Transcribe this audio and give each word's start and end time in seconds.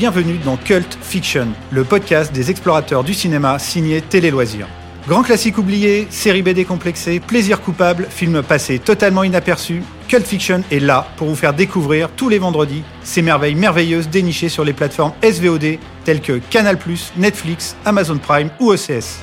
bienvenue 0.00 0.38
dans 0.38 0.56
Cult 0.56 0.96
Fiction, 1.02 1.48
le 1.70 1.84
podcast 1.84 2.32
des 2.32 2.50
explorateurs 2.50 3.04
du 3.04 3.12
cinéma 3.12 3.58
signé 3.58 4.00
Télé 4.00 4.30
Loisirs. 4.30 4.66
Grand 5.06 5.22
classique 5.22 5.58
oublié, 5.58 6.06
série 6.08 6.40
B 6.40 6.48
décomplexée, 6.54 7.20
plaisir 7.20 7.60
coupable, 7.60 8.06
film 8.08 8.42
passé 8.42 8.78
totalement 8.78 9.24
inaperçu, 9.24 9.82
Cult 10.08 10.26
Fiction 10.26 10.62
est 10.72 10.78
là 10.78 11.06
pour 11.18 11.28
vous 11.28 11.34
faire 11.34 11.52
découvrir 11.52 12.08
tous 12.16 12.30
les 12.30 12.38
vendredis 12.38 12.82
ces 13.02 13.20
merveilles 13.20 13.54
merveilleuses 13.54 14.08
dénichées 14.08 14.48
sur 14.48 14.64
les 14.64 14.72
plateformes 14.72 15.12
SVOD 15.22 15.76
telles 16.06 16.22
que 16.22 16.40
Canal+, 16.48 16.78
Netflix, 17.18 17.76
Amazon 17.84 18.16
Prime 18.16 18.48
ou 18.58 18.72
OCS. 18.72 19.18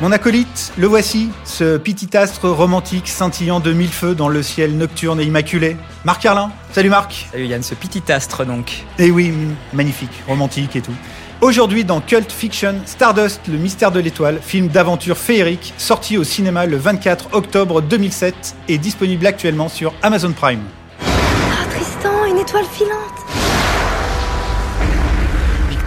Mon 0.00 0.12
acolyte, 0.12 0.72
le 0.78 0.86
voici, 0.86 1.28
ce 1.44 1.76
petit 1.76 2.16
astre 2.16 2.48
romantique 2.48 3.08
scintillant 3.08 3.58
de 3.58 3.72
mille 3.72 3.90
feux 3.90 4.14
dans 4.14 4.28
le 4.28 4.44
ciel 4.44 4.76
nocturne 4.76 5.20
et 5.20 5.24
immaculé. 5.24 5.76
Marc 6.04 6.22
Carlin. 6.22 6.52
Salut 6.70 6.88
Marc. 6.88 7.26
Salut 7.32 7.46
Yann, 7.46 7.64
ce 7.64 7.74
petit 7.74 8.12
astre 8.12 8.46
donc. 8.46 8.84
Eh 9.00 9.10
oui, 9.10 9.32
magnifique, 9.72 10.22
romantique 10.28 10.76
et 10.76 10.82
tout. 10.82 10.94
Aujourd'hui 11.40 11.84
dans 11.84 12.00
Cult 12.00 12.30
Fiction, 12.30 12.76
Stardust, 12.86 13.40
le 13.48 13.58
mystère 13.58 13.90
de 13.90 13.98
l'étoile, 13.98 14.38
film 14.40 14.68
d'aventure 14.68 15.18
féerique, 15.18 15.74
sorti 15.78 16.16
au 16.16 16.22
cinéma 16.22 16.64
le 16.64 16.76
24 16.76 17.30
octobre 17.32 17.82
2007 17.82 18.54
et 18.68 18.78
disponible 18.78 19.26
actuellement 19.26 19.68
sur 19.68 19.94
Amazon 20.02 20.30
Prime. 20.30 20.62
Ah, 21.02 21.66
Tristan, 21.70 22.24
une 22.30 22.38
étoile 22.38 22.66
filante 22.72 23.57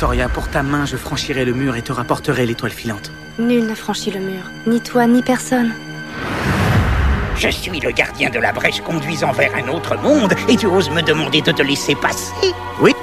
Victoria, 0.02 0.30
pour 0.30 0.48
ta 0.48 0.64
main, 0.64 0.84
je 0.88 0.98
franchirai 0.98 1.46
le 1.46 1.54
mur 1.54 1.76
et 1.76 1.84
te 1.84 1.92
rapporterai 1.92 2.48
l'étoile 2.48 2.72
filante. 2.72 3.12
Nul 3.38 3.68
n'a 3.68 3.76
franchi 3.76 4.10
le 4.10 4.20
mur. 4.20 4.42
Ni 4.66 4.82
toi, 4.82 5.06
ni 5.06 5.22
personne. 5.22 5.76
Je 7.36 7.50
suis 7.50 7.80
le 7.80 7.92
gardien 7.92 8.32
de 8.32 8.40
la 8.40 8.52
brèche 8.52 8.82
conduisant 8.82 9.32
vers 9.32 9.54
un 9.54 9.68
autre 9.68 9.96
monde 9.98 10.34
et 10.50 10.58
tu 10.58 10.66
oses 10.66 10.90
me 10.90 11.04
demander 11.04 11.44
de 11.44 11.52
te 11.52 11.62
laisser 11.62 11.94
passer 11.94 12.34
Oui 12.80 12.96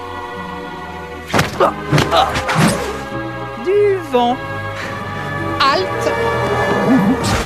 Du 3.65 3.97
vent. 4.11 4.37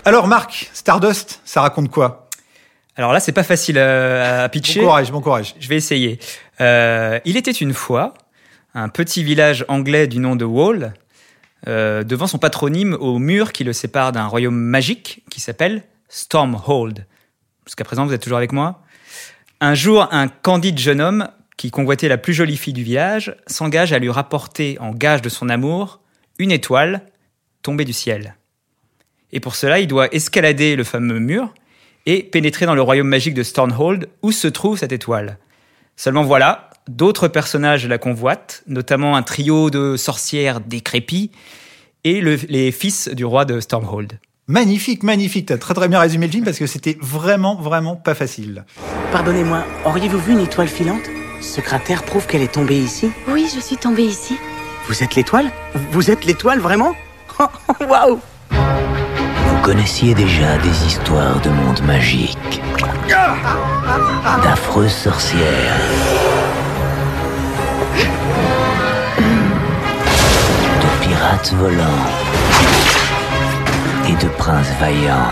Alors 0.07 0.29
Marc, 0.29 0.71
Stardust, 0.73 1.43
ça 1.45 1.61
raconte 1.61 1.91
quoi? 1.91 2.27
Alors 2.97 3.13
là, 3.13 3.21
c'est 3.21 3.33
pas 3.33 3.43
facile 3.43 3.77
euh, 3.77 4.47
à 4.47 4.49
pitcher. 4.49 4.81
Bon 4.81 4.87
courage, 4.87 5.13
bon 5.13 5.21
courage. 5.21 5.55
Je 5.61 5.69
vais 5.69 5.77
essayer. 5.77 6.19
Euh, 6.63 7.21
il 7.27 7.37
était 7.37 7.51
une 7.51 7.75
fois 7.75 8.15
un 8.75 8.89
petit 8.89 9.23
village 9.23 9.65
anglais 9.69 10.07
du 10.07 10.19
nom 10.19 10.37
de 10.37 10.45
Wall, 10.45 10.95
euh, 11.69 12.03
devant 12.03 12.27
son 12.27 12.39
patronyme 12.39 12.95
au 12.95 13.19
mur 13.19 13.53
qui 13.53 13.65
le 13.65 13.73
sépare 13.73 14.13
d'un 14.13 14.27
royaume 14.27 14.57
magique 14.57 15.23
qui 15.31 15.41
s'appelle 15.41 15.85
Stormhold. 16.09 17.07
Jusqu'à 17.67 17.85
présent, 17.85 18.07
vous 18.07 18.13
êtes 18.13 18.23
toujours 18.23 18.39
avec 18.39 18.53
moi 18.53 18.83
Un 19.61 19.75
jour, 19.75 20.09
un 20.11 20.29
candide 20.29 20.79
jeune 20.79 21.01
homme 21.01 21.29
qui 21.57 21.71
convoitait 21.71 22.09
la 22.09 22.19
plus 22.19 22.35
jolie 22.35 22.57
fille 22.57 22.73
du 22.73 22.83
village 22.83 23.37
s'engage 23.47 23.93
à 23.93 23.99
lui 23.99 24.11
rapporter 24.11 24.77
en 24.81 24.91
gage 24.91 25.23
de 25.23 25.29
son 25.29 25.49
amour 25.49 26.01
une 26.39 26.51
étoile 26.51 27.03
tombée 27.63 27.85
du 27.85 27.93
ciel. 27.93 28.37
Et 29.31 29.39
pour 29.39 29.55
cela, 29.55 29.79
il 29.79 29.87
doit 29.87 30.13
escalader 30.13 30.75
le 30.75 30.85
fameux 30.85 31.21
mur 31.21 31.55
et 32.07 32.25
pénétrer 32.25 32.67
dans 32.67 32.75
le 32.75 32.83
royaume 32.83 33.07
magique 33.07 33.35
de 33.35 33.45
Stormhold 33.45 34.09
où 34.23 34.33
se 34.33 34.49
trouve 34.49 34.79
cette 34.79 34.93
étoile. 34.93 35.39
Seulement 35.95 36.25
voilà, 36.25 36.71
d'autres 36.97 37.29
personnages 37.29 37.87
la 37.87 37.99
convoitent, 37.99 38.63
notamment 38.67 39.17
un 39.17 39.23
trio 39.23 39.71
de 39.71 39.97
sorcières 39.97 40.61
décrépies 40.61 41.31
et 42.05 42.21
le- 42.21 42.39
les 42.49 42.73
fils 42.73 43.09
du 43.09 43.25
roi 43.25 43.45
de 43.45 43.61
Stormhold. 43.61 44.19
Magnifique, 44.49 45.03
magnifique. 45.03 45.47
T'as 45.47 45.59
très 45.59 45.73
très 45.75 45.89
bien 45.89 46.01
résumé 46.01 46.27
le 46.27 46.33
film 46.33 46.45
parce 46.45 46.59
que 46.59 46.67
c'était 46.67 46.99
vraiment, 47.01 47.55
vraiment 47.61 47.95
pas 47.97 48.15
facile. 48.15 48.65
Pardonnez-moi, 49.13 49.65
auriez-vous 49.85 50.19
vu 50.19 50.33
une 50.33 50.41
étoile 50.41 50.69
filante? 50.69 51.03
Ce 51.41 51.61
cratère 51.61 52.03
prouve 52.03 52.27
qu'elle 52.27 52.43
est 52.43 52.53
tombée 52.53 52.79
ici. 52.81 53.11
Oui, 53.29 53.49
je 53.55 53.61
suis 53.61 53.77
tombée 53.77 54.05
ici. 54.05 54.37
Vous 54.89 55.03
êtes 55.03 55.15
l'étoile? 55.15 55.51
Vous 55.93 56.11
êtes 56.11 56.25
l'étoile, 56.25 56.59
vraiment? 56.59 56.95
Waouh 57.89 58.19
Vous 58.51 59.61
connaissiez 59.63 60.13
déjà 60.15 60.59
des 60.59 60.87
histoires 60.87 61.41
de 61.41 61.51
monde 61.51 61.81
magique, 61.83 62.61
d'affreuses 64.43 64.93
sorcières, 64.93 65.81
pirates 71.33 71.55
volants 71.55 71.85
et 74.07 74.23
de 74.23 74.29
princes 74.37 74.67
vaillants. 74.79 75.31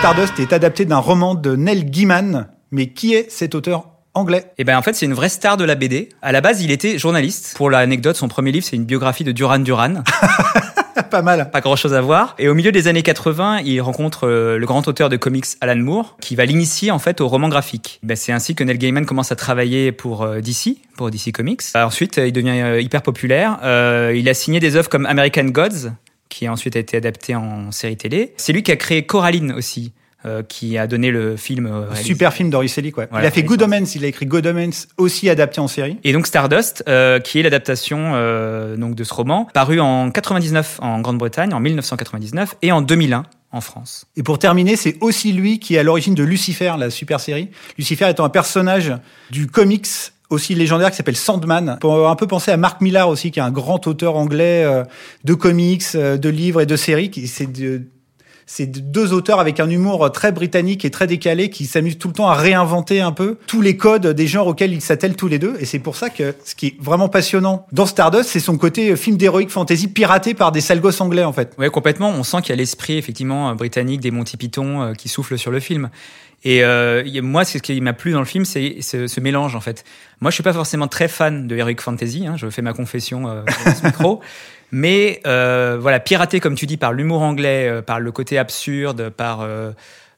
Stardust 0.00 0.40
est 0.40 0.52
adapté 0.52 0.84
d'un 0.84 0.98
roman 0.98 1.34
de 1.36 1.54
Neil 1.54 1.84
Gaiman, 1.84 2.48
mais 2.72 2.88
qui 2.88 3.14
est 3.14 3.30
cet 3.30 3.54
auteur 3.54 3.86
anglais? 4.14 4.50
Et 4.58 4.64
ben 4.64 4.76
en 4.76 4.82
fait, 4.82 4.94
c'est 4.94 5.06
une 5.06 5.14
vraie 5.14 5.28
star 5.28 5.56
de 5.56 5.64
la 5.64 5.76
BD. 5.76 6.08
À 6.20 6.32
la 6.32 6.40
base, 6.40 6.62
il 6.62 6.72
était 6.72 6.98
journaliste. 6.98 7.54
Pour 7.56 7.70
l'anecdote, 7.70 8.16
son 8.16 8.28
premier 8.28 8.50
livre, 8.50 8.66
c'est 8.68 8.76
une 8.76 8.86
biographie 8.86 9.24
de 9.24 9.32
Duran 9.32 9.60
Duran. 9.60 9.94
Pas 11.10 11.22
mal. 11.22 11.50
Pas 11.50 11.60
grand 11.60 11.76
chose 11.76 11.94
à 11.94 12.00
voir. 12.00 12.34
Et 12.38 12.48
au 12.48 12.54
milieu 12.54 12.72
des 12.72 12.88
années 12.88 13.02
80, 13.02 13.60
il 13.64 13.80
rencontre 13.80 14.28
euh, 14.28 14.58
le 14.58 14.66
grand 14.66 14.86
auteur 14.86 15.08
de 15.08 15.16
comics 15.16 15.46
Alan 15.60 15.76
Moore, 15.76 16.16
qui 16.20 16.36
va 16.36 16.44
l'initier 16.44 16.90
en 16.90 16.98
fait 16.98 17.20
au 17.20 17.28
roman 17.28 17.48
graphique. 17.48 17.98
Ben, 18.02 18.16
c'est 18.16 18.32
ainsi 18.32 18.54
que 18.54 18.64
Neil 18.64 18.78
Gaiman 18.78 19.04
commence 19.06 19.32
à 19.32 19.36
travailler 19.36 19.92
pour 19.92 20.22
euh, 20.22 20.40
DC, 20.40 20.76
pour 20.96 21.10
DC 21.10 21.32
Comics. 21.32 21.62
Euh, 21.76 21.84
ensuite, 21.84 22.18
il 22.18 22.32
devient 22.32 22.80
hyper 22.80 23.02
populaire. 23.02 23.58
Euh, 23.62 24.14
il 24.16 24.28
a 24.28 24.34
signé 24.34 24.60
des 24.60 24.76
œuvres 24.76 24.88
comme 24.88 25.06
American 25.06 25.44
Gods, 25.44 25.90
qui 26.28 26.46
a 26.46 26.52
ensuite 26.52 26.76
été 26.76 26.96
adapté 26.96 27.34
en 27.34 27.72
série 27.72 27.96
télé. 27.96 28.34
C'est 28.36 28.52
lui 28.52 28.62
qui 28.62 28.70
a 28.70 28.76
créé 28.76 29.04
Coraline 29.04 29.52
aussi, 29.52 29.92
euh, 30.26 30.42
qui 30.42 30.76
a 30.78 30.86
donné 30.86 31.10
le 31.10 31.36
film. 31.36 31.66
euh. 31.66 31.94
Super 31.94 32.32
film 32.32 32.50
d'Henry 32.50 32.68
Selick, 32.68 32.98
ouais. 32.98 33.08
Voilà, 33.10 33.24
il 33.24 33.28
a 33.28 33.30
fait 33.30 33.42
Good 33.42 33.62
Omens, 33.62 33.94
il 33.94 34.04
a 34.04 34.08
écrit 34.08 34.26
Good 34.26 34.46
Omens, 34.46 34.86
aussi 34.98 35.30
adapté 35.30 35.60
en 35.60 35.68
série. 35.68 35.96
Et 36.04 36.12
donc 36.12 36.26
Stardust, 36.26 36.84
euh, 36.88 37.20
qui 37.20 37.40
est 37.40 37.42
l'adaptation 37.42 38.12
euh, 38.14 38.76
donc 38.76 38.94
de 38.94 39.04
ce 39.04 39.14
roman, 39.14 39.46
paru 39.54 39.80
en 39.80 40.10
99 40.10 40.78
en 40.82 41.00
Grande-Bretagne, 41.00 41.54
en 41.54 41.60
1999 41.60 42.56
et 42.62 42.72
en 42.72 42.82
2001 42.82 43.24
en 43.52 43.60
France. 43.60 44.06
Et 44.16 44.22
pour 44.22 44.38
terminer, 44.38 44.76
c'est 44.76 44.96
aussi 45.00 45.32
lui 45.32 45.58
qui 45.58 45.74
est 45.74 45.78
à 45.78 45.82
l'origine 45.82 46.14
de 46.14 46.22
Lucifer, 46.22 46.74
la 46.78 46.90
super 46.90 47.18
série. 47.18 47.48
Lucifer 47.78 48.08
étant 48.08 48.24
un 48.24 48.28
personnage 48.28 48.92
du 49.30 49.46
comics 49.48 49.86
aussi 50.28 50.54
légendaire 50.54 50.90
qui 50.92 50.96
s'appelle 50.96 51.16
Sandman. 51.16 51.76
Pour 51.80 52.08
un 52.08 52.14
peu 52.14 52.28
penser 52.28 52.52
à 52.52 52.56
Mark 52.56 52.80
Millar 52.80 53.08
aussi, 53.08 53.32
qui 53.32 53.40
est 53.40 53.42
un 53.42 53.50
grand 53.50 53.84
auteur 53.88 54.14
anglais 54.16 54.64
de 55.24 55.34
comics, 55.34 55.96
de 55.96 56.28
livres 56.28 56.60
et 56.60 56.66
de 56.66 56.76
séries. 56.76 57.10
qui- 57.10 57.26
C'est 57.26 57.48
c'est 58.52 58.66
deux 58.66 59.12
auteurs 59.12 59.38
avec 59.38 59.60
un 59.60 59.70
humour 59.70 60.10
très 60.10 60.32
britannique 60.32 60.84
et 60.84 60.90
très 60.90 61.06
décalé 61.06 61.50
qui 61.50 61.66
s'amusent 61.66 61.98
tout 61.98 62.08
le 62.08 62.14
temps 62.14 62.28
à 62.28 62.34
réinventer 62.34 63.00
un 63.00 63.12
peu 63.12 63.36
tous 63.46 63.60
les 63.60 63.76
codes 63.76 64.08
des 64.08 64.26
genres 64.26 64.48
auxquels 64.48 64.72
ils 64.72 64.80
s'attellent 64.80 65.14
tous 65.14 65.28
les 65.28 65.38
deux. 65.38 65.54
Et 65.60 65.64
c'est 65.64 65.78
pour 65.78 65.94
ça 65.94 66.10
que 66.10 66.34
ce 66.44 66.56
qui 66.56 66.66
est 66.66 66.74
vraiment 66.80 67.08
passionnant 67.08 67.64
dans 67.70 67.86
Stardust, 67.86 68.28
c'est 68.28 68.40
son 68.40 68.58
côté 68.58 68.96
film 68.96 69.16
d'héroïque 69.16 69.50
fantasy 69.50 69.86
piraté 69.86 70.34
par 70.34 70.50
des 70.50 70.60
sales 70.60 70.80
gosses 70.80 71.00
anglais 71.00 71.22
en 71.22 71.32
fait. 71.32 71.54
Ouais, 71.58 71.70
complètement. 71.70 72.10
On 72.10 72.24
sent 72.24 72.38
qu'il 72.42 72.50
y 72.50 72.52
a 72.54 72.56
l'esprit 72.56 72.98
effectivement 72.98 73.50
euh, 73.50 73.54
britannique 73.54 74.00
des 74.00 74.10
Monty 74.10 74.36
Python 74.36 74.82
euh, 74.82 74.94
qui 74.94 75.08
souffle 75.08 75.38
sur 75.38 75.52
le 75.52 75.60
film. 75.60 75.88
Et 76.42 76.64
euh, 76.64 77.04
moi, 77.22 77.44
ce 77.44 77.58
qui 77.58 77.80
m'a 77.80 77.92
plu 77.92 78.12
dans 78.12 78.18
le 78.18 78.24
film, 78.24 78.44
c'est 78.44 78.76
ce, 78.80 79.06
ce 79.06 79.20
mélange 79.20 79.54
en 79.54 79.60
fait. 79.60 79.84
Moi, 80.20 80.30
je 80.30 80.34
suis 80.34 80.42
pas 80.42 80.52
forcément 80.52 80.88
très 80.88 81.08
fan 81.08 81.46
de 81.46 81.56
heroic 81.56 81.80
fantasy. 81.80 82.26
Hein, 82.26 82.36
je 82.36 82.48
fais 82.48 82.62
ma 82.62 82.72
confession 82.72 83.28
euh, 83.28 83.42
dans 83.64 83.74
ce 83.74 83.84
micro. 83.84 84.20
Mais 84.72 85.20
euh, 85.26 85.78
voilà, 85.80 86.00
piraté 86.00 86.40
comme 86.40 86.54
tu 86.54 86.66
dis 86.66 86.76
par 86.76 86.92
l'humour 86.92 87.22
anglais, 87.22 87.68
euh, 87.68 87.82
par 87.82 88.00
le 88.00 88.12
côté 88.12 88.38
absurde, 88.38 89.10
par 89.10 89.40
euh, 89.40 89.72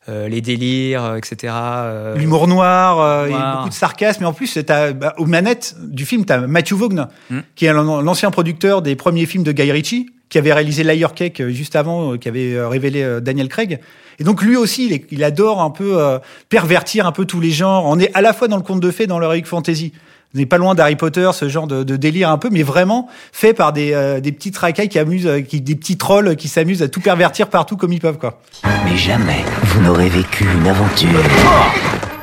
euh, 0.08 0.28
les 0.28 0.40
délires, 0.40 1.04
euh, 1.04 1.16
etc. 1.16 1.52
euh, 1.56 2.16
L'humour 2.16 2.48
noir, 2.48 3.00
euh, 3.00 3.24
il 3.28 3.32
y 3.32 3.34
a 3.34 3.38
Noir. 3.38 3.56
beaucoup 3.58 3.68
de 3.70 3.74
sarcasme. 3.74 4.24
Et 4.24 4.26
en 4.26 4.32
plus, 4.32 4.58
t'as, 4.66 4.92
bah, 4.92 5.14
aux 5.16 5.26
manettes 5.26 5.74
du 5.80 6.04
film, 6.04 6.24
tu 6.24 6.32
as 6.32 6.38
Matthew 6.40 6.72
Vaughn, 6.74 7.08
Mm. 7.30 7.38
qui 7.54 7.66
est 7.66 7.72
l'an- 7.72 8.00
l'ancien 8.02 8.30
producteur 8.30 8.82
des 8.82 8.96
premiers 8.96 9.26
films 9.26 9.44
de 9.44 9.52
Guy 9.52 9.70
Ritchie, 9.72 10.06
qui 10.28 10.38
avait 10.38 10.52
réalisé 10.52 10.82
Layer 10.82 11.06
Cake 11.14 11.42
juste 11.48 11.76
avant, 11.76 12.16
qui 12.16 12.28
avait 12.28 12.60
révélé 12.64 13.20
Daniel 13.20 13.48
Craig. 13.48 13.80
Et 14.18 14.24
donc 14.24 14.42
lui 14.42 14.56
aussi, 14.56 14.86
il, 14.86 14.92
est- 14.92 15.06
il 15.10 15.24
adore 15.24 15.60
un 15.62 15.70
peu 15.70 16.00
euh, 16.00 16.18
pervertir 16.48 17.06
un 17.06 17.12
peu 17.12 17.24
tous 17.24 17.40
les 17.40 17.50
genres. 17.50 17.84
On 17.86 17.98
est 17.98 18.10
à 18.14 18.20
la 18.22 18.32
fois 18.32 18.48
dans 18.48 18.56
le 18.56 18.62
conte 18.62 18.80
de 18.80 18.90
fées, 18.90 19.06
dans 19.06 19.18
l'heroic 19.18 19.44
fantasy. 19.44 19.92
On 20.34 20.38
n'est 20.38 20.46
pas 20.46 20.56
loin 20.56 20.74
d'Harry 20.74 20.96
Potter, 20.96 21.28
ce 21.34 21.50
genre 21.50 21.66
de, 21.66 21.82
de 21.82 21.96
délire 21.96 22.30
un 22.30 22.38
peu, 22.38 22.48
mais 22.50 22.62
vraiment 22.62 23.06
fait 23.32 23.52
par 23.52 23.74
des, 23.74 23.92
euh, 23.92 24.18
des 24.18 24.32
petits 24.32 24.50
racailles 24.56 24.88
qui 24.88 24.98
amusent, 24.98 25.26
euh, 25.26 25.40
qui, 25.42 25.60
des 25.60 25.74
petits 25.74 25.98
trolls 25.98 26.36
qui 26.36 26.48
s'amusent 26.48 26.82
à 26.82 26.88
tout 26.88 27.00
pervertir 27.00 27.48
partout 27.48 27.76
comme 27.76 27.92
ils 27.92 28.00
peuvent, 28.00 28.16
quoi. 28.16 28.40
Mais 28.86 28.96
jamais 28.96 29.44
vous 29.64 29.82
n'aurez 29.82 30.08
vécu 30.08 30.44
une 30.44 30.66
aventure 30.66 31.20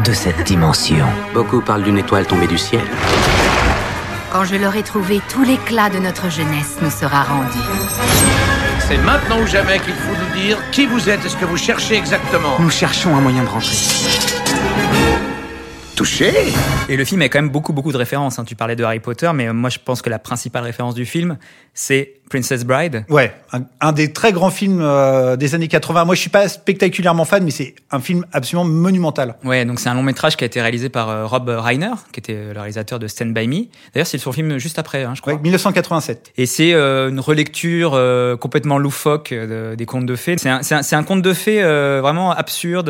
de 0.04 0.12
cette 0.12 0.44
dimension. 0.44 1.06
Beaucoup 1.36 1.62
parlent 1.62 1.84
d'une 1.84 2.00
étoile 2.00 2.26
tombée 2.26 2.48
du 2.48 2.58
ciel. 2.58 2.82
Quand 4.32 4.44
je 4.44 4.56
l'aurai 4.56 4.82
trouvé, 4.82 5.22
tout 5.30 5.44
l'éclat 5.44 5.92
de 5.92 6.00
notre 6.00 6.32
jeunesse 6.32 6.78
nous 6.82 6.90
sera 6.90 7.22
rendu. 7.22 7.60
C'est 8.88 8.98
maintenant 8.98 9.40
ou 9.40 9.46
jamais 9.46 9.78
qu'il 9.80 9.94
faut 9.94 10.16
nous 10.16 10.42
dire 10.42 10.58
qui 10.72 10.88
vous 10.88 11.10
êtes 11.10 11.24
et 11.26 11.30
ce 11.30 11.36
que 11.36 11.46
vous 11.46 11.58
cherchez 11.58 11.96
exactement. 11.96 12.58
Nous 12.60 12.72
cherchons 12.72 13.16
un 13.16 13.22
moyen 13.22 13.44
de 13.44 13.50
rentrer. 13.50 13.76
Touché. 16.00 16.32
Et 16.88 16.96
le 16.96 17.04
film 17.04 17.22
a 17.24 17.28
quand 17.28 17.42
même 17.42 17.50
beaucoup, 17.52 17.74
beaucoup 17.74 17.92
de 17.92 17.98
références. 17.98 18.40
hein. 18.40 18.46
Tu 18.46 18.56
parlais 18.56 18.78
de 18.78 18.86
Harry 18.86 19.02
Potter, 19.02 19.30
mais 19.36 19.52
moi, 19.52 19.70
je 19.70 19.80
pense 19.84 20.02
que 20.02 20.10
la 20.10 20.18
principale 20.18 20.64
référence 20.64 20.96
du 20.96 21.06
film, 21.06 21.38
c'est 21.74 22.14
Princess 22.30 22.64
Bride. 22.64 23.04
Ouais, 23.10 23.34
un, 23.52 23.64
un 23.82 23.92
des 23.92 24.14
très 24.14 24.32
grands 24.32 24.50
films 24.50 24.80
euh, 24.82 25.36
des 25.36 25.56
années 25.56 25.68
80. 25.68 26.06
Moi, 26.06 26.16
je 26.16 26.22
suis 26.22 26.30
pas 26.30 26.48
spectaculairement 26.48 27.26
fan, 27.26 27.44
mais 27.44 27.52
c'est 27.52 27.76
un 27.92 28.00
film 28.00 28.26
absolument 28.32 28.64
monumental. 28.64 29.36
Ouais, 29.44 29.66
donc 29.66 29.82
c'est 29.82 29.90
un 29.90 29.94
long 29.94 30.04
métrage 30.04 30.38
qui 30.38 30.46
a 30.46 30.48
été 30.48 30.62
réalisé 30.62 30.88
par 30.88 31.10
euh, 31.10 31.26
Rob 31.26 31.50
Reiner, 31.50 31.92
qui 32.14 32.22
était 32.22 32.34
euh, 32.34 32.54
le 32.54 32.60
réalisateur 32.62 32.98
de 32.98 33.08
Stand 33.08 33.34
By 33.34 33.50
Me. 33.50 33.66
D'ailleurs, 33.94 34.08
c'est 34.08 34.18
son 34.20 34.32
film 34.32 34.58
juste 34.58 34.80
après, 34.80 35.04
hein, 35.04 35.12
je 35.16 35.22
crois. 35.22 35.34
Ouais, 35.34 35.40
1987. 35.42 36.32
Et 36.38 36.46
c'est 36.46 36.74
euh, 36.74 37.10
une 37.10 37.20
relecture 37.20 37.92
euh, 37.96 38.38
complètement 38.38 38.78
loufoque 38.78 39.34
euh, 39.34 39.72
de- 39.74 39.76
des 39.76 39.86
contes 39.86 40.06
de 40.06 40.16
fées. 40.16 40.38
C'est 40.38 40.96
un, 40.96 41.04
conte 41.04 41.24
de 41.24 41.34
fées 41.34 41.62
euh, 41.62 42.00
vraiment 42.02 42.32
absurde. 42.32 42.90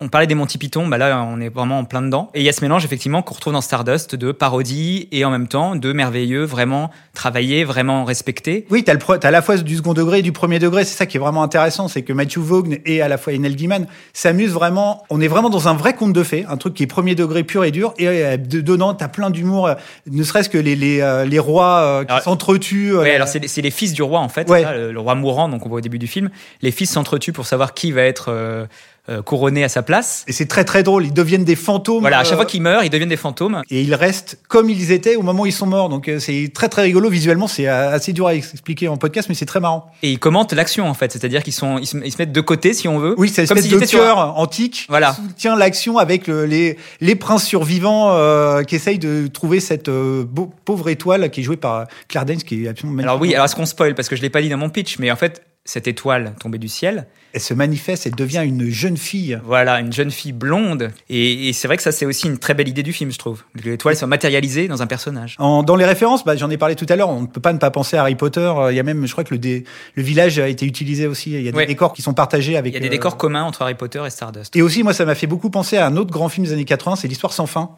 On 0.00 0.08
parlait 0.08 0.28
des 0.28 0.36
Monty 0.36 0.58
Python, 0.58 0.86
bah 0.86 0.96
là 0.96 1.26
on 1.28 1.40
est 1.40 1.48
vraiment 1.48 1.80
en 1.80 1.84
plein 1.84 2.02
dedans. 2.02 2.30
Et 2.34 2.40
il 2.40 2.44
y 2.44 2.48
a 2.48 2.52
ce 2.52 2.60
mélange 2.60 2.84
effectivement 2.84 3.20
qu'on 3.22 3.34
retrouve 3.34 3.52
dans 3.52 3.60
Stardust 3.60 4.14
de 4.14 4.30
parodie 4.30 5.08
et 5.10 5.24
en 5.24 5.30
même 5.30 5.48
temps 5.48 5.74
de 5.74 5.92
merveilleux, 5.92 6.44
vraiment 6.44 6.90
travaillé, 7.14 7.64
vraiment 7.64 8.04
respecté. 8.04 8.64
Oui, 8.70 8.84
t'as 8.84 8.92
le 8.92 9.00
pro- 9.00 9.16
t'as 9.16 9.28
à 9.28 9.30
la 9.32 9.42
fois 9.42 9.56
du 9.56 9.76
second 9.76 9.94
degré 9.94 10.20
et 10.20 10.22
du 10.22 10.30
premier 10.30 10.60
degré. 10.60 10.84
C'est 10.84 10.96
ça 10.96 11.06
qui 11.06 11.16
est 11.16 11.20
vraiment 11.20 11.42
intéressant, 11.42 11.88
c'est 11.88 12.02
que 12.02 12.12
Matthew 12.12 12.38
Vaughn 12.38 12.76
et 12.86 13.02
à 13.02 13.08
la 13.08 13.18
fois 13.18 13.32
Neil 13.36 13.56
Gaiman 13.56 13.86
s'amusent 14.12 14.52
vraiment. 14.52 15.04
On 15.10 15.20
est 15.20 15.26
vraiment 15.28 15.50
dans 15.50 15.66
un 15.66 15.74
vrai 15.74 15.94
conte 15.94 16.12
de 16.12 16.22
fées, 16.22 16.44
un 16.48 16.56
truc 16.56 16.74
qui 16.74 16.84
est 16.84 16.86
premier 16.86 17.16
degré 17.16 17.42
pur 17.42 17.64
et 17.64 17.72
dur. 17.72 17.92
Et 17.98 18.06
euh, 18.06 18.36
de- 18.36 18.60
dedans, 18.60 18.94
t'as 18.94 19.08
plein 19.08 19.30
d'humour. 19.30 19.66
euh, 19.66 19.74
Ne 20.10 20.22
serait-ce 20.22 20.48
que 20.48 20.58
les 20.58 20.76
les, 20.76 21.00
euh, 21.00 21.24
les 21.24 21.40
rois 21.40 21.78
euh, 21.80 22.04
qui 22.04 22.22
s'entretuent. 22.22 22.92
euh, 22.94 23.02
Ouais, 23.02 23.14
alors 23.16 23.26
c'est 23.26 23.40
les- 23.40 23.48
c'est 23.48 23.62
les 23.62 23.70
fils 23.72 23.92
du 23.94 24.02
roi 24.02 24.20
en 24.20 24.28
fait, 24.28 24.48
Ouais. 24.48 24.62
ça, 24.62 24.74
le, 24.74 24.92
le 24.92 25.00
roi 25.00 25.16
mourant, 25.16 25.48
donc 25.48 25.66
on 25.66 25.68
voit 25.68 25.78
au 25.78 25.80
début 25.80 25.98
du 25.98 26.06
film. 26.06 26.30
Les 26.62 26.70
fils 26.70 26.90
s'entretuent 26.90 27.32
pour 27.32 27.46
savoir 27.46 27.74
qui 27.74 27.90
va 27.90 28.02
être 28.02 28.26
euh, 28.28 28.66
euh, 29.08 29.22
couronné 29.22 29.64
à 29.64 29.68
sa 29.68 29.82
place. 29.82 30.24
Et 30.28 30.32
c'est 30.32 30.46
très 30.46 30.64
très 30.64 30.82
drôle. 30.82 31.06
Ils 31.06 31.12
deviennent 31.12 31.44
des 31.44 31.56
fantômes. 31.56 32.00
Voilà, 32.00 32.18
à 32.20 32.24
chaque 32.24 32.32
euh, 32.34 32.36
fois 32.36 32.44
qu'ils 32.46 32.62
meurent, 32.62 32.84
ils 32.84 32.90
deviennent 32.90 33.08
des 33.08 33.16
fantômes. 33.16 33.62
et 33.70 33.82
ils 33.82 33.94
restent 33.94 34.38
comme 34.48 34.68
ils 34.70 34.92
étaient 34.92 35.16
au 35.16 35.22
moment 35.22 35.42
où 35.42 35.46
ils 35.46 35.52
sont 35.52 35.66
morts. 35.66 35.88
Donc 35.88 36.08
euh, 36.08 36.18
c'est 36.18 36.50
très 36.54 36.68
très 36.68 36.82
rigolo 36.82 37.08
visuellement. 37.08 37.46
C'est 37.48 37.68
euh, 37.68 37.92
assez 37.94 38.12
dur 38.12 38.26
à 38.26 38.34
expliquer 38.34 38.88
en 38.88 38.96
podcast, 38.96 39.28
mais 39.28 39.34
c'est 39.34 39.46
très 39.46 39.60
marrant. 39.60 39.90
Et 40.02 40.10
ils 40.12 40.18
commentent 40.18 40.52
l'action 40.52 40.86
en 40.88 40.94
fait, 40.94 41.12
c'est-à-dire 41.12 41.42
qu'ils 41.42 41.52
sont, 41.52 41.78
ils 41.78 41.86
se, 41.86 41.96
ils 42.04 42.12
se 42.12 42.18
mettent 42.18 42.32
de 42.32 42.40
côté 42.40 42.72
si 42.74 42.88
on 42.88 42.98
veut. 42.98 43.14
Oui, 43.18 43.28
c'est 43.28 43.42
une 43.42 43.56
espèce 43.56 43.68
de 43.68 43.84
sur 43.86 44.00
cœur 44.00 44.18
un- 44.18 44.30
antique 44.36 44.86
Voilà. 44.88 45.12
qui 45.14 45.22
soutient 45.28 45.56
l'action 45.56 45.98
avec 45.98 46.26
le- 46.26 46.44
les, 46.46 46.76
les 47.00 47.14
princes 47.14 47.44
survivants 47.44 48.10
euh, 48.12 48.62
qui 48.62 48.74
essayent 48.76 48.98
de 48.98 49.26
trouver 49.26 49.60
cette 49.60 49.88
euh, 49.88 50.24
beau- 50.24 50.50
pauvre 50.64 50.88
étoile 50.88 51.30
qui 51.30 51.40
est 51.40 51.44
jouée 51.44 51.56
par 51.56 51.86
Claire 52.08 52.24
Danes, 52.24 52.38
qui 52.38 52.64
est 52.64 52.68
absolument 52.68 52.96
magnifique. 52.96 53.08
Alors 53.10 53.20
oui, 53.20 53.34
alors 53.34 53.44
est-ce 53.46 53.56
qu'on 53.56 53.66
spoil? 53.66 53.94
Parce 53.94 54.08
que 54.08 54.16
je 54.16 54.22
l'ai 54.22 54.30
pas 54.30 54.42
dit 54.42 54.48
dans 54.48 54.56
mon 54.58 54.68
pitch, 54.70 54.98
mais 54.98 55.10
en 55.10 55.16
fait 55.16 55.42
cette 55.70 55.86
étoile 55.86 56.32
tombée 56.40 56.56
du 56.56 56.66
ciel, 56.68 57.06
Elle 57.34 57.42
se 57.42 57.52
manifeste, 57.52 58.06
elle 58.06 58.14
devient 58.14 58.40
une 58.42 58.70
jeune 58.70 58.96
fille. 58.96 59.38
voilà, 59.44 59.80
une 59.80 59.92
jeune 59.92 60.10
fille 60.10 60.32
blonde, 60.32 60.90
et, 61.10 61.48
et 61.50 61.52
c'est 61.52 61.68
vrai 61.68 61.76
que 61.76 61.82
ça 61.82 61.92
c'est 61.92 62.06
aussi 62.06 62.26
une 62.26 62.38
très 62.38 62.54
belle 62.54 62.68
idée 62.68 62.82
du 62.82 62.94
film, 62.94 63.12
je 63.12 63.18
trouve. 63.18 63.42
Que 63.62 63.68
l'étoile 63.68 63.94
soit 63.94 64.06
matérialisée 64.08 64.66
dans 64.66 64.80
un 64.80 64.86
personnage. 64.86 65.36
En- 65.38 65.62
dans 65.62 65.76
les 65.76 65.84
références, 65.84 66.24
bah, 66.24 66.36
j'en 66.36 66.48
ai 66.48 66.56
parlé 66.56 66.74
tout 66.74 66.86
à 66.88 66.96
l'heure, 66.96 67.10
on 67.10 67.20
ne 67.20 67.26
peut 67.26 67.42
pas 67.42 67.52
ne 67.52 67.58
pas 67.58 67.70
penser 67.70 67.98
à 67.98 68.00
Harry 68.00 68.14
Potter. 68.14 68.40
Euh, 68.40 68.72
Il 68.72 68.76
y 68.76 68.80
a 68.80 68.82
même, 68.82 69.04
je 69.06 69.12
crois 69.12 69.24
que 69.24 69.34
le, 69.34 69.38
dé- 69.38 69.64
le 69.94 70.02
village 70.02 70.38
a 70.38 70.48
été 70.48 70.64
utilisé 70.64 71.06
aussi. 71.06 71.32
Il 71.32 71.42
y 71.42 71.48
a 71.48 71.52
des 71.52 71.56
Ouais. 71.58 71.66
décors 71.66 71.92
qui 71.92 72.00
sont 72.00 72.14
partagés 72.14 72.56
avec. 72.56 72.72
Il 72.72 72.74
y 72.74 72.78
a 72.78 72.80
des 72.80 72.86
euh, 72.86 72.90
décors 72.90 73.18
communs 73.18 73.42
entre 73.44 73.60
Harry 73.60 73.74
Potter 73.74 74.00
et 74.06 74.10
Stardust. 74.10 74.56
Et 74.56 74.62
aussi, 74.62 74.82
moi, 74.82 74.94
ça 74.94 75.04
m'a 75.04 75.14
fait 75.14 75.26
beaucoup 75.26 75.50
penser 75.50 75.76
à 75.76 75.86
un 75.86 75.96
autre 75.98 76.10
grand 76.10 76.30
film 76.30 76.46
des 76.46 76.52
années 76.54 76.64
80, 76.64 76.96
c'est 76.96 77.08
l'histoire 77.08 77.34
sans 77.34 77.46
fin. 77.46 77.72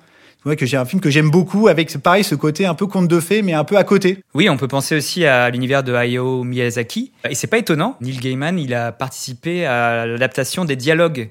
Vrai 0.44 0.56
que 0.56 0.64
j'ai 0.64 0.78
un 0.78 0.86
film 0.86 1.00
que 1.00 1.10
j'aime 1.10 1.30
beaucoup 1.30 1.68
avec, 1.68 1.96
pareil, 1.98 2.24
ce 2.24 2.34
côté 2.34 2.64
un 2.64 2.74
peu 2.74 2.86
conte 2.86 3.08
de 3.08 3.20
fées, 3.20 3.42
mais 3.42 3.52
un 3.52 3.64
peu 3.64 3.76
à 3.76 3.84
côté. 3.84 4.24
Oui, 4.32 4.48
on 4.48 4.56
peut 4.56 4.68
penser 4.68 4.96
aussi 4.96 5.26
à 5.26 5.50
l'univers 5.50 5.82
de 5.82 5.92
Hayao 5.92 6.44
Miyazaki. 6.44 7.12
Et 7.28 7.34
c'est 7.34 7.46
pas 7.46 7.58
étonnant, 7.58 7.96
Neil 8.00 8.16
Gaiman, 8.16 8.58
il 8.58 8.72
a 8.74 8.90
participé 8.92 9.66
à 9.66 10.06
l'adaptation 10.06 10.64
des 10.64 10.76
dialogues 10.76 11.28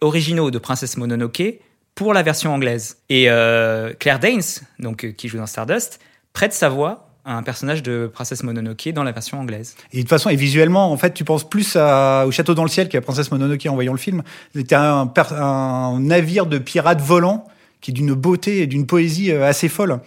originaux 0.00 0.50
de 0.50 0.58
Princesse 0.58 0.96
Mononoke 0.96 1.60
pour 1.94 2.12
la 2.12 2.22
version 2.22 2.52
anglaise. 2.52 2.98
Et 3.08 3.30
euh, 3.30 3.94
Claire 3.98 4.18
Danes, 4.18 4.42
donc 4.78 5.04
euh, 5.04 5.12
qui 5.12 5.28
joue 5.28 5.38
dans 5.38 5.46
Stardust, 5.46 5.98
prête 6.32 6.52
sa 6.52 6.68
voix 6.68 7.08
à 7.24 7.34
un 7.36 7.42
personnage 7.42 7.82
de 7.82 8.08
Princesse 8.12 8.42
Mononoke 8.42 8.90
dans 8.90 9.02
la 9.02 9.12
version 9.12 9.40
anglaise. 9.40 9.74
Et 9.92 9.96
de 9.96 10.02
toute 10.02 10.10
façon, 10.10 10.28
et 10.28 10.36
visuellement, 10.36 10.92
en 10.92 10.96
fait, 10.96 11.12
tu 11.12 11.24
penses 11.24 11.48
plus 11.48 11.74
à, 11.74 12.24
au 12.26 12.30
Château 12.30 12.54
dans 12.54 12.62
le 12.62 12.68
ciel 12.68 12.88
qu'à 12.88 13.00
Princesse 13.00 13.32
Mononoke 13.32 13.66
en 13.66 13.74
voyant 13.74 13.92
le 13.92 13.98
film. 13.98 14.22
C'était 14.54 14.76
un, 14.76 15.10
un 15.32 15.98
navire 16.00 16.46
de 16.46 16.58
pirates 16.58 17.00
volants 17.00 17.46
qui 17.80 17.90
est 17.90 17.94
d'une 17.94 18.14
beauté 18.14 18.62
et 18.62 18.66
d'une 18.66 18.86
poésie 18.86 19.30
euh, 19.32 19.46
assez 19.46 19.68
folle. 19.68 19.98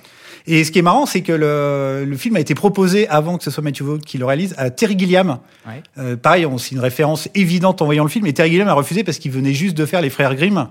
Et 0.47 0.63
ce 0.63 0.71
qui 0.71 0.79
est 0.79 0.83
marrant, 0.83 1.05
c'est 1.05 1.21
que 1.21 1.31
le, 1.33 2.05
le 2.09 2.17
film 2.17 2.35
a 2.35 2.39
été 2.39 2.55
proposé 2.55 3.07
avant 3.09 3.37
que 3.37 3.43
ce 3.43 3.51
soit 3.51 3.61
Matthew 3.63 3.81
Vaughn 3.83 3.99
qui 3.99 4.17
le 4.17 4.25
réalise 4.25 4.55
à 4.57 4.69
Terry 4.71 4.97
Gilliam. 4.97 5.37
Ouais. 5.67 5.83
Euh, 5.99 6.15
pareil, 6.15 6.45
on- 6.45 6.57
c'est 6.57 6.71
une 6.71 6.79
référence 6.79 7.29
évidente 7.35 7.81
en 7.81 7.85
voyant 7.85 8.03
le 8.03 8.09
film. 8.09 8.25
Et 8.25 8.33
Terry 8.33 8.49
Gilliam 8.51 8.67
a 8.67 8.73
refusé 8.73 9.03
parce 9.03 9.19
qu'il 9.19 9.31
venait 9.31 9.53
juste 9.53 9.77
de 9.77 9.85
faire 9.85 10.01
les 10.01 10.09
frères 10.09 10.33
Grimm. 10.35 10.67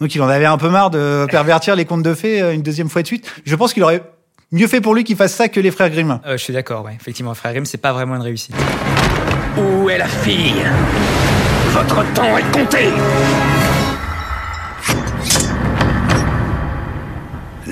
Donc 0.00 0.14
il 0.14 0.22
en 0.22 0.28
avait 0.28 0.46
un 0.46 0.56
peu 0.58 0.68
marre 0.70 0.90
de 0.90 1.26
pervertir 1.30 1.76
les 1.76 1.84
contes 1.84 2.02
de 2.02 2.14
fées 2.14 2.40
euh, 2.42 2.54
une 2.54 2.62
deuxième 2.62 2.88
fois 2.88 3.02
de 3.02 3.06
suite. 3.06 3.30
Je 3.44 3.54
pense 3.54 3.72
qu'il 3.72 3.82
aurait 3.84 4.02
mieux 4.50 4.66
fait 4.66 4.80
pour 4.80 4.94
lui 4.94 5.04
qu'il 5.04 5.14
fasse 5.16 5.34
ça 5.34 5.48
que 5.48 5.60
les 5.60 5.70
frères 5.70 5.90
Grimm. 5.90 6.18
Euh, 6.26 6.32
je 6.36 6.42
suis 6.42 6.52
d'accord, 6.54 6.84
ouais. 6.84 6.96
effectivement, 7.00 7.34
Frère 7.34 7.52
Grimm, 7.52 7.66
c'est 7.66 7.78
pas 7.78 7.92
vraiment 7.92 8.16
une 8.16 8.22
réussite. 8.22 8.56
Où 9.58 9.88
est 9.90 9.98
la 9.98 10.08
fille? 10.08 10.54
Votre 11.72 12.12
temps 12.14 12.36
est 12.36 12.50
compté 12.58 12.86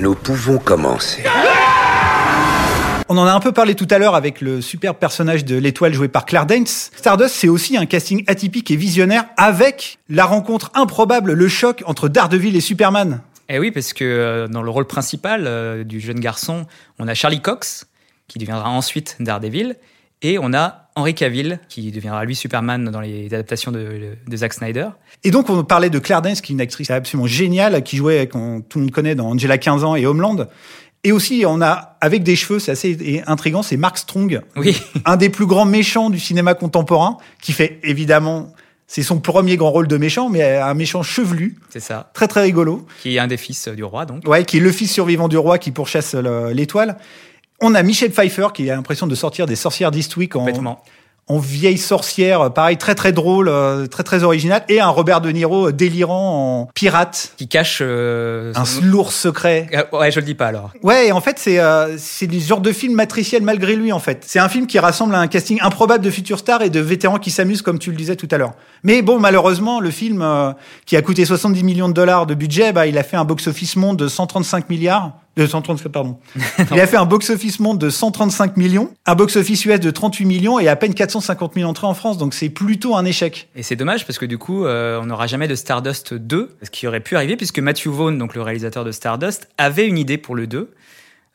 Nous 0.00 0.14
pouvons 0.14 0.58
commencer. 0.58 1.24
On 3.08 3.18
en 3.18 3.26
a 3.26 3.32
un 3.32 3.40
peu 3.40 3.50
parlé 3.50 3.74
tout 3.74 3.88
à 3.90 3.98
l'heure 3.98 4.14
avec 4.14 4.40
le 4.40 4.60
super 4.60 4.94
personnage 4.94 5.44
de 5.44 5.56
l'étoile 5.56 5.92
joué 5.92 6.06
par 6.06 6.24
Claire 6.24 6.46
Danes. 6.46 6.66
Stardust, 6.66 7.34
c'est 7.34 7.48
aussi 7.48 7.76
un 7.76 7.84
casting 7.84 8.22
atypique 8.28 8.70
et 8.70 8.76
visionnaire 8.76 9.24
avec 9.36 9.98
la 10.08 10.24
rencontre 10.24 10.70
improbable, 10.74 11.32
le 11.32 11.48
choc 11.48 11.82
entre 11.84 12.08
Daredevil 12.08 12.54
et 12.54 12.60
Superman. 12.60 13.22
Eh 13.48 13.58
oui, 13.58 13.72
parce 13.72 13.92
que 13.92 14.04
euh, 14.04 14.46
dans 14.46 14.62
le 14.62 14.70
rôle 14.70 14.86
principal 14.86 15.44
euh, 15.46 15.82
du 15.82 15.98
jeune 15.98 16.20
garçon, 16.20 16.66
on 17.00 17.08
a 17.08 17.14
Charlie 17.14 17.40
Cox, 17.40 17.88
qui 18.28 18.38
deviendra 18.38 18.70
ensuite 18.70 19.16
Daredevil, 19.18 19.74
et 20.22 20.38
on 20.38 20.54
a 20.54 20.87
Henry 20.98 21.14
Cavill, 21.14 21.60
qui 21.68 21.90
deviendra 21.92 22.24
lui 22.24 22.34
Superman 22.34 22.84
dans 22.90 23.00
les 23.00 23.26
adaptations 23.26 23.70
de, 23.72 24.16
de 24.26 24.36
Zack 24.36 24.52
Snyder. 24.52 24.88
Et 25.24 25.30
donc, 25.30 25.48
on 25.48 25.62
parlait 25.64 25.90
de 25.90 25.98
Claire 25.98 26.22
Danes, 26.22 26.34
qui 26.34 26.52
est 26.52 26.54
une 26.54 26.60
actrice 26.60 26.90
absolument 26.90 27.26
géniale, 27.26 27.82
qui 27.82 27.96
jouait, 27.96 28.26
qu'on 28.26 28.60
tout 28.60 28.78
le 28.78 28.84
monde 28.86 28.92
connaît 28.92 29.14
dans 29.14 29.28
Angela 29.30 29.58
15 29.58 29.84
ans 29.84 29.94
et 29.96 30.06
Homeland. 30.06 30.46
Et 31.04 31.12
aussi, 31.12 31.44
on 31.46 31.60
a, 31.62 31.96
avec 32.00 32.24
des 32.24 32.34
cheveux, 32.34 32.58
c'est 32.58 32.72
assez 32.72 33.22
intriguant, 33.26 33.62
c'est 33.62 33.76
Mark 33.76 33.96
Strong, 33.98 34.42
Oui, 34.56 34.76
un 35.04 35.16
des 35.16 35.28
plus 35.28 35.46
grands 35.46 35.64
méchants 35.64 36.10
du 36.10 36.18
cinéma 36.18 36.54
contemporain, 36.54 37.18
qui 37.40 37.52
fait 37.52 37.78
évidemment, 37.84 38.52
c'est 38.88 39.04
son 39.04 39.20
premier 39.20 39.56
grand 39.56 39.70
rôle 39.70 39.86
de 39.86 39.96
méchant, 39.96 40.28
mais 40.28 40.56
un 40.56 40.74
méchant 40.74 41.04
chevelu, 41.04 41.56
c'est 41.70 41.78
ça, 41.80 42.10
très 42.14 42.26
très 42.26 42.42
rigolo. 42.42 42.84
qui 43.00 43.14
est 43.14 43.18
un 43.20 43.28
des 43.28 43.36
fils 43.36 43.68
du 43.68 43.84
roi, 43.84 44.06
donc. 44.06 44.26
Ouais, 44.26 44.44
qui 44.44 44.56
est 44.56 44.60
le 44.60 44.72
fils 44.72 44.90
survivant 44.92 45.28
du 45.28 45.36
roi 45.38 45.58
qui 45.58 45.70
pourchasse 45.70 46.14
le- 46.14 46.50
l'étoile. 46.52 46.96
On 47.60 47.74
a 47.74 47.82
Michelle 47.82 48.10
Pfeiffer 48.12 48.48
qui 48.54 48.70
a 48.70 48.76
l'impression 48.76 49.06
de 49.06 49.14
sortir 49.14 49.46
des 49.46 49.56
sorcières 49.56 49.90
d'Eastwick 49.90 50.36
en, 50.36 50.46
en 51.30 51.38
vieille 51.38 51.76
sorcière, 51.76 52.50
pareil, 52.54 52.78
très 52.78 52.94
très 52.94 53.12
drôle, 53.12 53.48
euh, 53.48 53.86
très 53.86 54.02
très 54.02 54.22
original, 54.22 54.64
et 54.70 54.80
un 54.80 54.88
Robert 54.88 55.20
De 55.20 55.28
Niro 55.30 55.72
délirant 55.72 56.62
en 56.62 56.68
pirate, 56.74 57.32
Qui 57.36 57.48
cache. 57.48 57.80
euh, 57.82 58.52
un 58.54 58.64
son- 58.64 58.80
lourd 58.82 59.12
secret. 59.12 59.66
Euh, 59.74 59.82
Ouais, 59.92 60.10
je 60.10 60.20
le 60.20 60.24
dis 60.24 60.34
pas 60.34 60.46
alors. 60.46 60.70
Ouais, 60.82 61.08
et 61.08 61.12
en 61.12 61.20
fait, 61.20 61.38
c'est 61.38 61.58
euh, 61.58 61.98
c'est 61.98 62.28
du 62.28 62.40
genre 62.40 62.62
de 62.62 62.72
film 62.72 62.94
matriciel 62.94 63.42
malgré 63.42 63.76
lui, 63.76 63.92
en 63.92 63.98
fait. 63.98 64.22
C'est 64.26 64.38
un 64.38 64.48
film 64.48 64.66
qui 64.66 64.78
rassemble 64.78 65.14
un 65.14 65.26
casting 65.26 65.58
improbable 65.60 66.02
de 66.02 66.10
futurs 66.10 66.38
stars 66.38 66.62
et 66.62 66.70
de 66.70 66.80
vétérans 66.80 67.18
qui 67.18 67.30
s'amusent, 67.30 67.60
comme 67.62 67.78
tu 67.78 67.90
le 67.90 67.96
disais 67.96 68.16
tout 68.16 68.28
à 68.30 68.38
l'heure. 68.38 68.52
Mais 68.82 69.02
bon, 69.02 69.18
malheureusement, 69.20 69.80
le 69.80 69.90
film, 69.90 70.22
euh, 70.22 70.52
qui 70.86 70.96
a 70.96 71.02
coûté 71.02 71.26
70 71.26 71.62
millions 71.62 71.88
de 71.90 71.94
dollars 71.94 72.24
de 72.24 72.32
budget, 72.34 72.72
bah, 72.72 72.86
il 72.86 72.96
a 72.96 73.02
fait 73.02 73.18
un 73.18 73.24
box-office 73.26 73.76
monde 73.76 73.98
de 73.98 74.08
135 74.08 74.70
milliards. 74.70 75.12
135, 75.46 75.88
pardon. 75.90 76.18
il 76.72 76.80
a 76.80 76.86
fait 76.86 76.96
un 76.96 77.06
box-office 77.06 77.60
monde 77.60 77.78
de 77.78 77.90
135 77.90 78.56
millions, 78.56 78.92
un 79.06 79.14
box-office 79.14 79.64
US 79.64 79.80
de 79.80 79.90
38 79.90 80.24
millions 80.24 80.58
et 80.58 80.68
à 80.68 80.76
peine 80.76 80.94
450 80.94 81.54
000 81.54 81.68
entrées 81.68 81.86
en 81.86 81.94
France. 81.94 82.18
Donc 82.18 82.34
c'est 82.34 82.48
plutôt 82.48 82.96
un 82.96 83.04
échec. 83.04 83.48
Et 83.56 83.62
c'est 83.62 83.76
dommage 83.76 84.06
parce 84.06 84.18
que 84.18 84.26
du 84.26 84.38
coup, 84.38 84.64
euh, 84.64 85.00
on 85.00 85.06
n'aura 85.06 85.26
jamais 85.26 85.48
de 85.48 85.54
Stardust 85.54 86.14
2, 86.14 86.56
ce 86.62 86.70
qui 86.70 86.86
aurait 86.86 87.00
pu 87.00 87.16
arriver 87.16 87.36
puisque 87.36 87.58
Matthew 87.58 87.88
Vaughn, 87.88 88.18
donc 88.18 88.34
le 88.34 88.42
réalisateur 88.42 88.84
de 88.84 88.92
Stardust, 88.92 89.48
avait 89.58 89.86
une 89.86 89.98
idée 89.98 90.18
pour 90.18 90.34
le 90.34 90.46
2, 90.46 90.70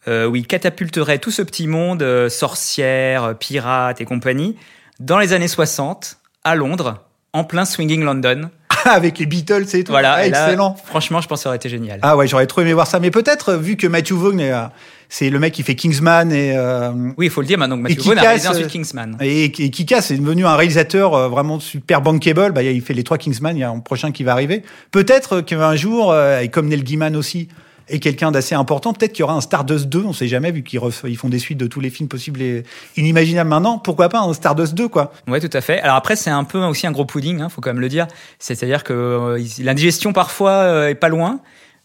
euh, 0.10 0.27
où 0.27 0.36
il 0.36 0.45
catapulterait 0.45 1.19
tout 1.19 1.31
ce 1.31 1.41
petit 1.41 1.65
monde, 1.65 2.03
euh, 2.03 2.27
sorcières, 2.27 3.24
euh, 3.24 3.33
pirates 3.33 4.01
et 4.01 4.05
compagnie, 4.05 4.57
dans 5.00 5.17
les 5.17 5.31
années 5.31 5.48
60, 5.48 6.17
à 6.43 6.55
Londres, 6.55 7.05
en 7.31 7.45
plein 7.45 7.63
swinging 7.63 8.03
London. 8.03 8.50
Avec 8.90 9.20
les 9.20 9.25
Beatles 9.25 9.66
et 9.74 9.84
tout. 9.84 9.92
Voilà, 9.92 10.13
Ah, 10.13 10.25
et 10.25 10.30
là, 10.30 10.44
excellent. 10.46 10.75
franchement, 10.86 11.22
je 11.22 11.28
pense 11.28 11.40
que 11.40 11.44
ça 11.44 11.50
aurait 11.50 11.58
été 11.58 11.70
génial. 11.70 12.00
Ah 12.02 12.16
ouais, 12.18 12.28
j'aurais 12.28 12.48
trop 12.48 12.62
aimé 12.62 12.74
voir 12.74 12.88
ça. 12.88 13.00
Mais 13.00 13.12
peut-être, 13.12 13.50
euh, 13.50 13.58
vu 13.58 13.75
que 13.78 13.88
Matthew 13.88 14.13
Vaughn, 14.13 14.40
est, 14.40 14.52
euh, 14.52 14.63
c'est 15.10 15.30
le 15.30 15.40
mec 15.40 15.54
qui 15.54 15.63
fait 15.63 15.75
Kingsman 15.75 16.32
et, 16.32 16.54
euh, 16.56 16.92
Oui, 17.18 17.28
il 17.28 17.30
faut 17.30 17.42
le 17.42 17.48
dire 17.48 17.58
maintenant 17.60 17.78
que 17.78 17.82
Matthew 17.84 18.00
Vaughn 18.02 18.18
a 18.18 18.22
réalisé 18.22 18.48
euh, 18.48 18.52
ensuite 18.52 18.68
Kingsman. 18.68 19.18
et, 19.22 19.46
et 19.46 19.70
Kikas 19.70 20.08
est 20.12 20.18
devenu 20.18 20.46
un 20.46 20.56
réalisateur 20.56 21.13
euh, 21.13 21.28
vraiment 21.30 21.60
super 21.60 22.02
bankable. 22.02 22.52
Bah, 22.52 22.63
il 22.63 22.82
fait 22.82 22.94
les 22.94 23.04
trois 23.04 23.18
Kingsman, 23.18 23.56
il 23.56 23.60
y 23.60 23.63
a 23.63 23.70
un 23.70 23.80
prochain 23.80 24.12
qui 24.12 24.24
va 24.24 24.32
arriver. 24.32 24.63
Peut-être 24.92 25.42
qu'un 25.42 25.75
jour, 25.75 26.12
euh, 26.12 26.40
et 26.42 26.50
comme 26.50 26.68
Neil 26.68 26.84
Gaiman 26.84 27.16
aussi, 27.16 27.48
est 27.90 28.00
quelqu'un 28.00 28.32
d'assez 28.32 28.56
important, 28.56 28.94
peut-être 28.94 29.12
qu'il 29.13 29.22
y 29.22 29.24
aura 29.24 29.34
un 29.34 29.42
Stardust 29.42 29.88
2, 29.88 30.04
on 30.06 30.13
sait 30.13 30.28
jamais, 30.28 30.52
vu 30.52 30.63
qu'ils 30.63 30.80
ref- 30.80 31.08
ils 31.08 31.18
font 31.18 31.30
des 31.30 31.40
suites 31.40 31.58
de 31.58 31.68
tous 31.68 31.80
les 31.80 31.90
films 31.90 32.08
possibles 32.10 32.42
et 32.42 32.63
inimaginables 32.98 33.50
maintenant. 33.50 33.78
Pourquoi 33.78 34.10
pas 34.10 34.20
un 34.22 34.34
Stardust 34.34 34.74
2, 34.74 34.88
quoi? 34.88 35.12
Ouais, 35.28 35.40
tout 35.40 35.50
à 35.56 35.62
fait. 35.62 35.80
Alors 35.82 35.96
après, 35.98 36.16
c'est 36.16 36.30
un 36.30 36.44
peu 36.44 36.60
aussi 36.60 36.88
un 36.88 36.92
gros 36.92 37.06
pudding, 37.06 37.42
hein, 37.42 37.50
faut 37.50 37.62
quand 37.62 37.72
même 37.72 37.82
le 37.82 37.90
dire. 37.90 38.08
C'est-à-dire 38.40 38.84
que 38.84 38.94
euh, 38.94 39.44
l'indigestion 39.60 40.13
parfois 40.13 40.52
euh, 40.52 40.88
est 40.90 40.96
pas 40.96 41.10
loin. 41.10 41.40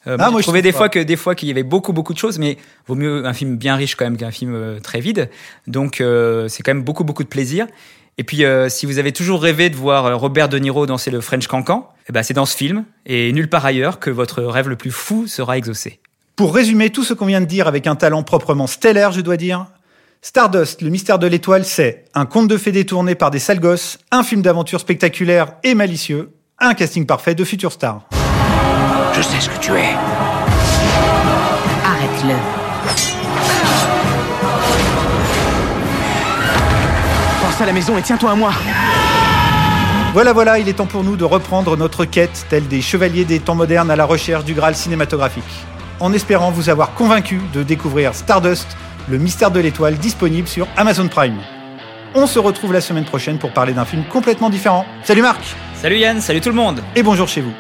Euh, 0.07 0.17
Ah, 0.21 0.31
moi, 0.31 0.40
je 0.40 0.45
trouvais 0.45 0.62
des 0.62 0.71
pas. 0.73 0.78
fois 0.78 0.88
que 0.88 1.00
des 1.00 1.17
fois 1.17 1.35
qu'il 1.35 1.49
y 1.49 1.50
avait 1.50 1.64
beaucoup 1.64 1.93
beaucoup 1.93 2.14
de 2.14 2.19
choses, 2.19 2.38
mais 2.38 2.57
vaut 2.87 2.95
mieux 2.95 3.26
un 3.26 3.33
film 3.33 3.57
bien 3.57 3.75
riche 3.75 3.97
quand 3.97 4.05
même 4.05 4.17
qu'un 4.17 4.31
film 4.31 4.55
euh, 4.55 4.78
très 4.81 5.00
vide. 5.00 5.28
Donc 5.67 6.00
euh, 6.00 6.47
c'est 6.49 6.62
quand 6.62 6.73
même 6.73 6.85
beaucoup 6.85 7.02
beaucoup 7.05 7.25
de 7.25 7.28
plaisir. 7.28 7.67
Et 8.18 8.25
puis 8.25 8.44
euh, 8.44 8.68
si 8.68 8.84
vous 8.84 8.98
avez 8.98 9.12
toujours 9.12 9.40
rêvé 9.40 9.70
de 9.70 9.76
voir 9.76 10.06
euh, 10.06 10.16
Robert 10.16 10.48
De 10.48 10.58
Niro 10.58 10.87
danser 10.87 11.12
le 11.12 11.20
French 11.20 11.46
Cancan, 11.46 11.88
eh 12.08 12.12
ben 12.12 12.25
c'est 12.25 12.34
dans 12.34 12.46
ce 12.46 12.56
film 12.56 12.84
et 13.06 13.32
nulle 13.32 13.48
part 13.48 13.64
ailleurs 13.64 14.00
que 14.00 14.10
votre 14.10 14.42
rêve 14.42 14.68
le 14.68 14.76
plus 14.76 14.90
fou 14.90 15.28
sera 15.28 15.56
exaucé. 15.56 16.00
Pour 16.34 16.54
résumer 16.54 16.90
tout 16.90 17.04
ce 17.04 17.14
qu'on 17.14 17.26
vient 17.26 17.40
de 17.40 17.46
dire 17.46 17.68
avec 17.68 17.87
un 17.87 17.94
talent 17.94 18.25
proprement 18.25 18.66
stellaire, 18.66 19.12
je 19.12 19.20
dois 19.20 19.37
dire, 19.37 19.66
Stardust, 20.20 20.82
le 20.82 20.90
mystère 20.90 21.20
de 21.20 21.28
l'étoile, 21.28 21.64
c'est 21.64 22.04
un 22.14 22.26
conte 22.26 22.48
de 22.48 22.56
fées 22.56 22.72
détourné 22.72 23.14
par 23.14 23.30
des 23.30 23.38
sales 23.38 23.60
gosses, 23.60 23.98
un 24.10 24.25
film 24.25 24.42
d'aventure 24.42 24.80
spectaculaire 24.80 25.52
et 25.62 25.75
malicieux, 25.75 26.32
un 26.58 26.75
casting 26.75 27.06
parfait 27.06 27.37
de 27.37 27.44
futures 27.44 27.72
stars. 27.72 28.08
Je 29.14 29.22
sais 29.22 29.40
ce 29.40 29.48
que 29.48 29.58
tu 29.60 29.72
es. 29.72 29.94
Arrête-le. 31.84 32.57
À 37.60 37.66
la 37.66 37.72
maison 37.72 37.98
et 37.98 38.02
tiens-toi 38.02 38.30
à 38.30 38.34
moi. 38.36 38.52
Voilà, 40.12 40.32
voilà, 40.32 40.60
il 40.60 40.68
est 40.68 40.74
temps 40.74 40.86
pour 40.86 41.02
nous 41.02 41.16
de 41.16 41.24
reprendre 41.24 41.76
notre 41.76 42.04
quête, 42.04 42.46
telle 42.48 42.68
des 42.68 42.80
chevaliers 42.80 43.24
des 43.24 43.40
temps 43.40 43.56
modernes 43.56 43.90
à 43.90 43.96
la 43.96 44.04
recherche 44.04 44.44
du 44.44 44.54
Graal 44.54 44.76
cinématographique. 44.76 45.42
En 45.98 46.12
espérant 46.12 46.52
vous 46.52 46.70
avoir 46.70 46.94
convaincu 46.94 47.40
de 47.52 47.64
découvrir 47.64 48.14
Stardust, 48.14 48.68
le 49.08 49.18
mystère 49.18 49.50
de 49.50 49.58
l'étoile, 49.58 49.96
disponible 49.96 50.46
sur 50.46 50.68
Amazon 50.76 51.08
Prime. 51.08 51.38
On 52.14 52.28
se 52.28 52.38
retrouve 52.38 52.72
la 52.72 52.80
semaine 52.80 53.04
prochaine 53.04 53.38
pour 53.38 53.52
parler 53.52 53.72
d'un 53.72 53.84
film 53.84 54.04
complètement 54.04 54.50
différent. 54.50 54.86
Salut 55.02 55.22
Marc 55.22 55.56
Salut 55.74 55.98
Yann, 55.98 56.20
salut 56.20 56.40
tout 56.40 56.50
le 56.50 56.54
monde. 56.54 56.80
et 56.94 57.02
bonjour 57.02 57.26
chez 57.26 57.40
vous. 57.40 57.52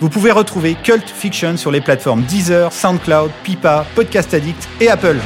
Vous 0.00 0.10
pouvez 0.10 0.32
retrouver 0.32 0.76
Cult 0.82 1.08
Fiction 1.08 1.56
sur 1.56 1.70
les 1.70 1.80
plateformes 1.80 2.22
Deezer, 2.22 2.72
SoundCloud, 2.72 3.30
Pipa, 3.42 3.86
Podcast 3.94 4.34
Addict 4.34 4.68
et 4.82 4.90
Apple. 4.90 5.16